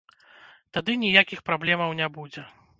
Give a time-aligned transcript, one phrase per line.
[0.77, 2.51] Тады ніякіх праблемаў не будзе.